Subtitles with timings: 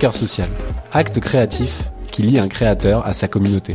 [0.00, 0.48] Marqueur Social,
[0.92, 3.74] acte créatif qui lie un créateur à sa communauté.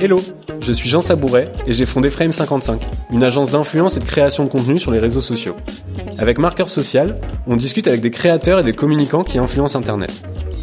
[0.00, 0.18] Hello,
[0.58, 2.80] je suis Jean Sabouret et j'ai fondé Frame55,
[3.12, 5.54] une agence d'influence et de création de contenu sur les réseaux sociaux.
[6.18, 7.14] Avec Marqueur Social,
[7.46, 10.10] on discute avec des créateurs et des communicants qui influencent Internet.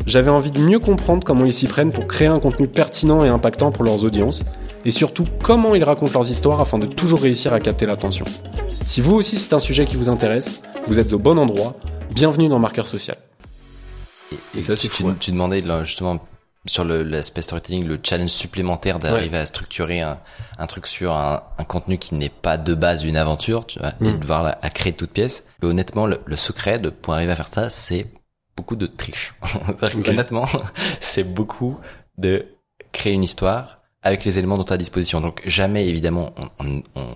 [0.05, 3.29] J'avais envie de mieux comprendre comment ils s'y prennent pour créer un contenu pertinent et
[3.29, 4.43] impactant pour leurs audiences,
[4.84, 8.25] et surtout comment ils racontent leurs histoires afin de toujours réussir à capter l'attention.
[8.86, 11.78] Si vous aussi c'est un sujet qui vous intéresse, vous êtes au bon endroit,
[12.14, 13.15] bienvenue dans Marqueur Social.
[14.56, 16.19] Et, ça, c'est tu, tu demandais justement
[16.65, 20.20] sur l'aspect storytelling, le challenge supplémentaire d'arriver à structurer un,
[20.57, 23.93] un truc sur un, un contenu qui n'est pas de base une aventure, tu vois,
[24.01, 24.20] et mm.
[24.20, 25.46] de voir la, à créer de toutes pièces.
[25.64, 28.07] Et honnêtement, le, le, secret de pour arriver à faire ça, c'est
[28.57, 29.34] beaucoup de triche.
[30.06, 30.48] Honnêtement,
[31.00, 31.79] c'est beaucoup
[32.17, 32.45] de
[32.92, 35.22] créer une histoire avec les éléments dont tu as à disposition.
[35.22, 37.14] Donc jamais, évidemment, on, on,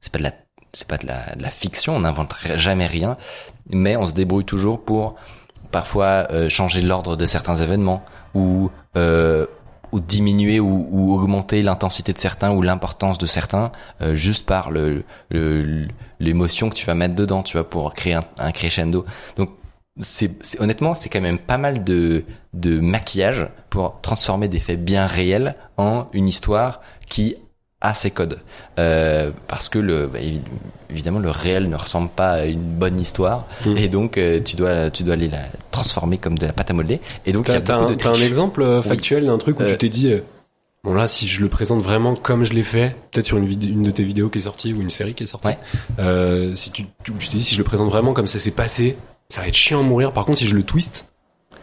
[0.00, 0.32] c'est pas de la
[0.74, 3.18] c'est pas de la, de la fiction, on n'invente jamais rien,
[3.68, 5.16] mais on se débrouille toujours pour
[5.72, 9.46] parfois euh, changer l'ordre de certains événements ou euh,
[9.90, 14.70] ou diminuer ou, ou augmenter l'intensité de certains ou l'importance de certains euh, juste par
[14.70, 15.04] le
[16.20, 19.04] l'émotion que tu vas mettre dedans, tu vois, pour créer un, un crescendo.
[19.36, 19.50] Donc
[20.00, 25.06] c'est honnêtement c'est quand même pas mal de de maquillage pour transformer des faits bien
[25.06, 27.36] réels en une histoire qui
[27.82, 28.40] à ses codes
[28.78, 30.20] euh, parce que le bah,
[30.88, 33.76] évidemment le réel ne ressemble pas à une bonne histoire mmh.
[33.76, 35.42] et donc euh, tu dois tu dois aller la
[35.72, 39.26] transformer comme de la pâte à modeler et donc t'as un, un exemple euh, factuel
[39.26, 40.14] d'un truc où tu euh, t'es dit
[40.84, 43.82] bon là si je le présente vraiment comme je l'ai fait peut-être sur une une
[43.82, 46.54] de tes vidéos qui est sortie ou une série qui est sortie ouais.
[46.54, 48.96] si tu tu t'es dit si je le présente vraiment comme ça s'est passé
[49.28, 51.06] ça va être chiant à mourir par contre si je le twist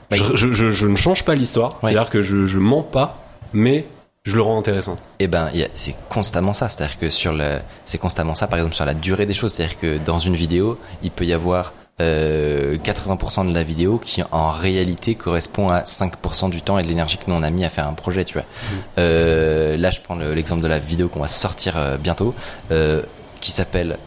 [0.10, 2.60] bah, je, je, je, je, ne change pas l'histoire c'est à dire que je, je
[2.60, 3.23] mens pas
[3.54, 3.88] mais
[4.23, 4.96] je le rends intéressant.
[5.20, 6.70] Eh ben, c'est constamment ça.
[6.70, 8.48] C'est-à-dire que sur le, c'est constamment ça.
[8.48, 9.54] Par exemple, sur la durée des choses.
[9.54, 14.21] C'est-à-dire que dans une vidéo, il peut y avoir euh, 80% de la vidéo qui
[14.32, 17.65] en réalité correspond à 5% du temps et de l'énergie que nous on a mis
[17.65, 18.26] à faire un projet.
[18.26, 18.43] Tu vois.
[18.43, 18.76] Mmh.
[18.98, 22.33] Euh, là, je prends l'exemple de la vidéo qu'on va sortir euh, bientôt,
[22.71, 23.02] euh,
[23.42, 23.98] qui s'appelle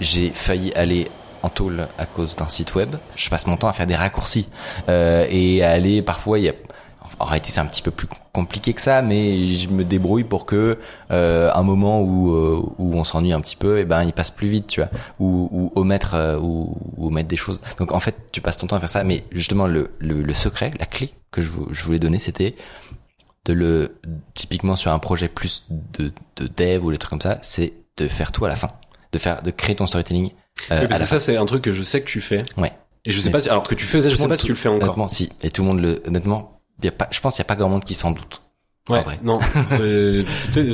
[0.00, 1.08] "J'ai failli aller
[1.44, 2.96] en tôle à cause d'un site web.
[3.16, 4.48] Je passe mon temps à faire des raccourcis
[4.88, 6.54] euh, et à aller parfois il y a
[7.18, 10.46] en réalité c'est un petit peu plus compliqué que ça mais je me débrouille pour
[10.46, 10.78] que
[11.12, 14.12] euh, un moment où euh, où on s'ennuie un petit peu et eh ben il
[14.12, 14.90] passe plus vite tu vois
[15.20, 17.60] ou, ou omettre euh, ou, ou omettre des choses.
[17.78, 20.34] Donc en fait tu passes ton temps à faire ça mais justement le le, le
[20.34, 22.56] secret la clé que je, je voulais donner c'était
[23.44, 23.96] de le
[24.34, 28.08] typiquement sur un projet plus de de dev ou des trucs comme ça c'est de
[28.08, 28.70] faire tout à la fin.
[29.12, 30.30] De faire de créer ton storytelling
[30.70, 32.42] euh, parce que ça c'est un truc que je sais que tu fais.
[32.56, 32.72] Ouais.
[33.04, 34.56] Et je sais pas si, alors que tu faisais je sais pas si tu le
[34.56, 34.82] fais encore.
[34.84, 35.30] honnêtement si.
[35.42, 37.56] Et tout le monde le honnêtement y a pas, je pense qu'il n'y a pas
[37.56, 38.42] grand monde qui s'en doute.
[38.90, 39.18] Ouais, vrai.
[39.22, 40.24] non, c'est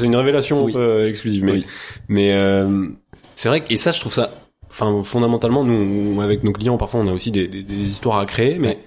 [0.03, 1.65] une révélation un peu exclusive, mais
[2.09, 2.89] mais euh,
[3.37, 4.31] c'est vrai que et ça je trouve ça,
[4.71, 8.27] enfin fondamentalement nous avec nos clients parfois on a aussi des, des, des histoires à
[8.27, 8.79] créer, mais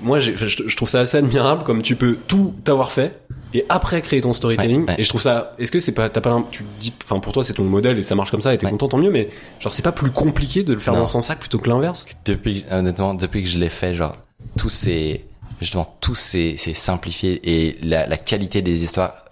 [0.00, 3.20] moi je, je, trouve ça assez admirable comme tu peux tout avoir fait
[3.52, 6.42] et après créer ton storytelling et je trouve ça est-ce que c'est pas t'as pas
[6.50, 8.68] tu dis enfin pour toi c'est ton modèle et ça marche comme ça et t'es
[8.68, 9.28] content tant mieux mais
[9.60, 12.06] genre c'est pas plus compliqué de le faire dans son sac plutôt que l'inverse?
[12.24, 14.16] Depuis honnêtement depuis que je l'ai fait genre
[14.56, 15.24] tous ces
[15.60, 19.24] justement tout c'est simplifié et la, la, qualité des histoires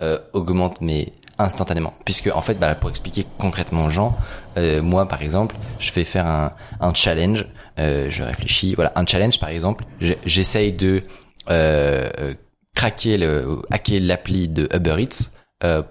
[0.00, 1.12] euh, augmente mais
[1.44, 4.16] instantanément puisque en fait bah, pour expliquer concrètement aux gens
[4.56, 7.46] euh, moi par exemple je vais faire un, challenge
[7.78, 9.84] euh, je réfléchis voilà un challenge par exemple
[10.24, 11.02] j'essaye de
[11.50, 12.34] euh,
[12.74, 15.30] craquer le hacker l'appli de Uber Eats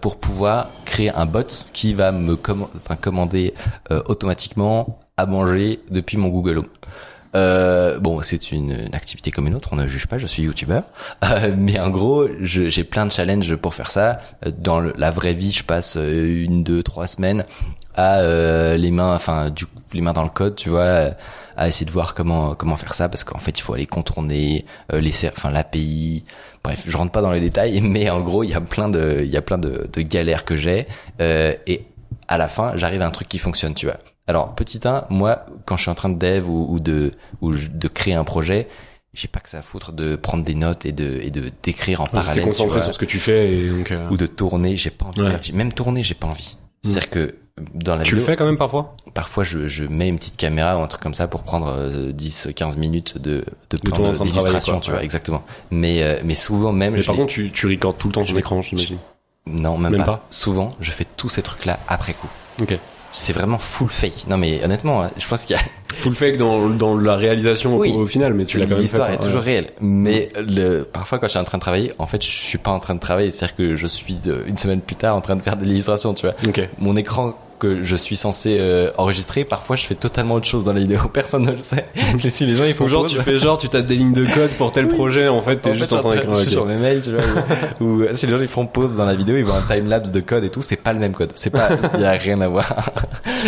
[0.02, 3.54] pour pouvoir créer un bot qui va me commander
[4.06, 6.68] automatiquement à manger depuis mon Google Home.
[7.36, 10.44] Euh, bon, c'est une, une, activité comme une autre, on ne juge pas, je suis
[10.44, 10.84] youtubeur.
[11.24, 14.20] Euh, mais en gros, j'ai plein de challenges pour faire ça.
[14.58, 17.46] Dans le, la vraie vie, je passe euh, une, deux, trois semaines
[17.96, 21.12] à euh, les mains, enfin, du les mains dans le code, tu vois,
[21.58, 24.66] à essayer de voir comment comment faire ça, parce qu'en fait, il faut aller contourner
[24.94, 26.24] euh, les, enfin, l'API.
[26.64, 29.22] Bref, je rentre pas dans les détails, mais en gros, il y a plein de,
[29.22, 30.88] il y a plein de, de galères que j'ai,
[31.20, 31.86] et
[32.28, 33.98] à la fin, j'arrive à un truc qui fonctionne, tu vois.
[34.32, 37.12] Alors petit 1, moi quand je suis en train de dev ou, de
[37.42, 38.70] ou de créer un projet,
[39.14, 42.00] j'ai pas que ça à foutre de prendre des notes et de et de d'écrire
[42.00, 42.36] en parallèle.
[42.36, 45.08] T'es concentré sur ce que tu fais et donc euh, ou de tourner, j'ai pas
[45.08, 45.38] envie.
[45.42, 46.56] J'ai même tourné, j'ai pas envie.
[46.82, 47.36] C'est-à-dire que
[47.76, 48.96] dans la Tu le fais quand même parfois?
[49.14, 52.48] Parfois je, je mets une petite caméra ou un truc comme ça pour prendre 10
[52.48, 55.44] euh, 15 minutes de de plan d'illustration, tu vois, exactement.
[55.72, 58.38] Mais euh, mais souvent même Mais par contre tu tu recordes tout le temps sur
[58.38, 58.98] l'écran, j'imagine.
[59.46, 60.06] Non, même, pas.
[60.06, 60.26] pas.
[60.30, 62.30] Souvent, je fais tous ces trucs là après coup.
[62.62, 62.80] OK
[63.12, 64.26] c'est vraiment full fake.
[64.28, 65.64] Non mais honnêtement, je pense qu'il y a
[65.96, 69.20] full fake dans dans la réalisation au, final, mais tu l'as quand même L'histoire est
[69.22, 72.30] toujours réelle, mais le parfois quand je suis en train de travailler, en fait, je
[72.30, 75.16] suis pas en train de travailler, c'est-à-dire que je suis euh, une semaine plus tard
[75.16, 76.36] en train de faire de l'illustration, tu vois.
[76.48, 76.70] Okay.
[76.80, 80.74] Mon écran que je suis censé euh, enregistrer, parfois je fais totalement autre chose dans
[80.74, 81.00] la vidéo.
[81.14, 81.86] Personne ne le sait.
[82.30, 84.50] si les gens ils font genre tu fais genre tu tapes des lignes de code
[84.58, 87.02] pour tel projet en fait t'es juste en train d'écrire je suis sur mes mails,
[87.02, 87.22] tu vois,
[87.80, 90.12] ou, si les gens ils font pause dans la vidéo, ils voient un time lapse
[90.12, 91.32] de code et tout, c'est pas le même code.
[91.36, 92.74] C'est pas, il y a rien à voir.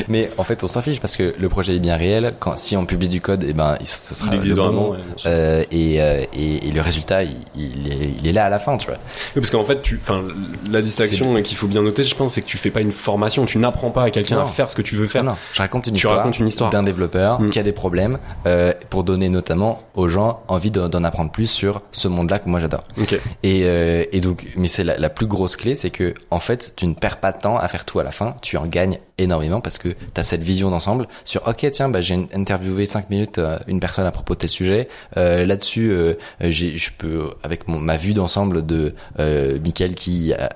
[0.08, 2.34] Mais en fait, on s'en fiche parce que le projet est bien réel.
[2.40, 4.98] Quand si on publie du code, et ben, il- ce sera Il existe vraiment, ouais.
[5.26, 8.60] Euh, et, euh, et, et le résultat, il, il est, il est là à la
[8.60, 8.98] fin, tu vois.
[9.36, 10.24] Oui, parce qu'en fait, tu, enfin,
[10.70, 13.46] la distinction qu'il faut bien noter, je pense, c'est que tu fais pas une formation,
[13.46, 15.24] tu n'apprends pas à quelqu'un à faire ce que tu veux faire.
[15.24, 16.70] Non, non, je raconte une Tu histoire, racontes une histoire.
[16.70, 17.50] d'un développeur Mm.
[17.50, 21.50] qui a des problèmes euh, pour donner notamment aux gens envie de- d'en apprendre plus
[21.50, 22.84] sur ce monde-là que moi j'adore.
[23.00, 23.20] Ok.
[23.44, 26.74] Et, euh, et donc, mais c'est la, la plus grosse clé, c'est que en fait,
[26.76, 28.36] tu ne perds pas de temps à faire tout à la fin.
[28.42, 32.02] Tu en gagnes énormément parce que tu as cette vision d'ensemble sur ok tiens bah
[32.02, 34.88] j'ai interviewé cinq minutes euh, une personne à propos de tel sujet.
[35.18, 40.50] Euh, là-dessus euh, je peux avec mon, ma vue d'ensemble de euh, Michael qui a,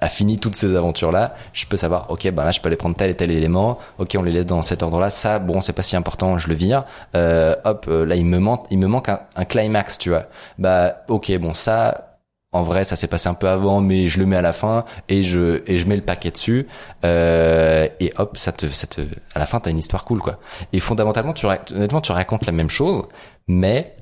[0.00, 2.76] a- fini toutes ces aventures là je peux savoir ok bah là je peux aller
[2.76, 3.78] prendre tel et tel élément.
[3.98, 6.48] Ok on les laisse dans cet ordre là ça bon c'est pas si important je
[6.48, 6.84] le vire.
[7.14, 10.24] Euh, hop euh, là il me manque il me manque un, un climax tu vois.
[10.58, 12.07] Bah ok bon ça
[12.52, 14.84] en vrai, ça s'est passé un peu avant, mais je le mets à la fin
[15.08, 16.66] et je et je mets le paquet dessus
[17.04, 19.02] euh, et hop, ça te ça te
[19.34, 20.38] à la fin t'as une histoire cool quoi.
[20.72, 23.04] Et fondamentalement, tu honnêtement tu racontes la même chose,
[23.48, 23.96] mais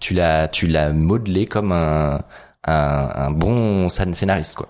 [0.00, 2.22] tu l'as tu l'as modelé comme un
[2.66, 4.68] un, un bon scén- scénariste quoi.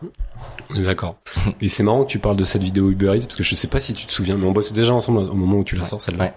[0.75, 1.17] D'accord.
[1.63, 3.69] Et c'est marrant que tu parles de cette vidéo Uber Eats parce que je sais
[3.69, 5.87] pas si tu te souviens, mais on bossait déjà ensemble au moment où tu la
[5.87, 6.25] sors celle-là.
[6.25, 6.35] Ouais.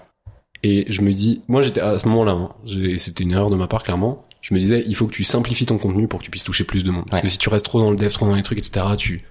[0.63, 2.51] Et je me dis, moi j'étais à ce moment-là, hein,
[2.97, 4.25] c'était une erreur de ma part clairement.
[4.41, 6.63] Je me disais, il faut que tu simplifies ton contenu pour que tu puisses toucher
[6.63, 7.05] plus de monde.
[7.09, 7.27] Parce Ouais.
[7.27, 9.23] que si tu restes trop dans le dev, trop dans les trucs, etc., tu,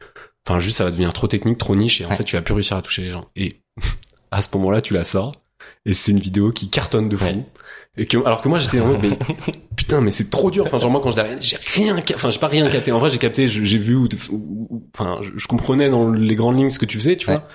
[0.47, 2.17] enfin juste ça va devenir trop technique, trop niche, et en Ouais.
[2.17, 3.27] fait tu vas plus réussir à toucher les gens.
[3.37, 3.61] Et
[4.31, 5.33] à ce moment-là, tu la sors,
[5.87, 7.25] et c'est une vidéo qui cartonne de fou.
[7.27, 7.47] Ouais.
[7.97, 9.19] Et que, alors que moi j'étais en mode, mais
[9.77, 10.65] putain, mais c'est trop dur.
[10.67, 12.93] Enfin, genre moi quand je j'ai rien, enfin j'ai pas rien capté.
[12.93, 13.99] En vrai, j'ai capté, j'ai vu,
[14.95, 17.49] enfin, je, comprenais dans les grandes lignes ce que tu faisais, tu vois.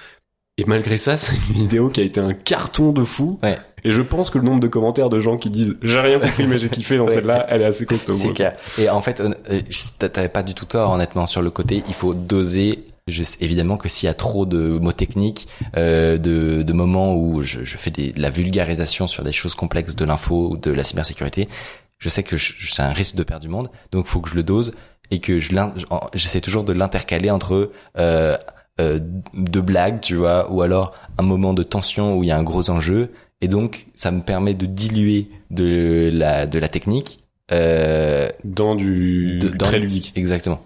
[0.57, 3.39] Et malgré ça, c'est une vidéo qui a été un carton de fou.
[3.41, 3.57] Ouais.
[3.83, 6.47] Et je pense que le nombre de commentaires de gens qui disent j'ai rien compris
[6.47, 7.13] mais j'ai kiffé dans Ouais.
[7.13, 8.13] celle-là, elle est assez costaud.
[8.13, 8.53] C'est clair.
[8.77, 9.31] Et en fait, euh,
[9.99, 11.83] t'a- t'avais pas du tout tort, honnêtement, sur le côté.
[11.87, 12.85] Il faut doser.
[13.09, 17.13] Je sais évidemment que s'il y a trop de mots techniques, euh, de, de moments
[17.15, 20.57] où je, je fais des, de la vulgarisation sur des choses complexes de l'info ou
[20.57, 21.49] de la cybersécurité,
[21.99, 23.69] je sais que c'est un risque de perdre du monde.
[23.91, 24.73] Donc, faut que je le dose
[25.11, 25.51] et que je
[26.13, 28.37] j'essaie toujours de l'intercaler entre euh,
[28.79, 28.99] euh,
[29.33, 32.43] de blagues, tu vois, ou alors un moment de tension où il y a un
[32.43, 33.11] gros enjeu.
[33.43, 37.19] Et donc, ça me permet de diluer de la de la technique.
[37.51, 40.13] Euh, Dans du De- dans- très ludique.
[40.15, 40.61] Exactement.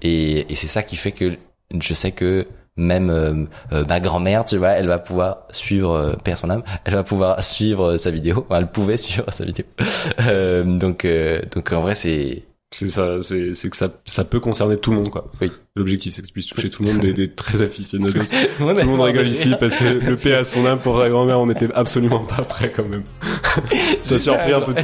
[0.00, 1.36] Et, et c'est ça qui fait que
[1.78, 2.46] je sais que
[2.76, 6.62] même euh, euh, ma grand-mère, tu vois, elle va pouvoir suivre, euh, père son âme,
[6.84, 8.46] elle va pouvoir suivre sa vidéo.
[8.48, 9.66] Enfin, elle pouvait suivre sa vidéo.
[10.28, 14.38] Euh, donc, euh, donc en vrai, c'est C'est ça, c'est c'est que ça ça peut
[14.38, 15.28] concerner tout le monde quoi.
[15.40, 15.50] Oui.
[15.74, 18.12] L'objectif c'est que ça puisse toucher tout le monde des, des très aficionados.
[18.22, 18.24] tout
[18.58, 21.40] Tout le monde rigole ici parce que le paix à son âme pour sa grand-mère,
[21.40, 23.02] on était absolument pas prêt quand même.
[24.10, 24.82] A surpris un peu tout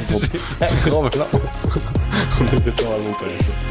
[0.85, 1.09] le monde.
[1.09, 1.29] grand.
[2.41, 3.66] On était pas vraiment ça.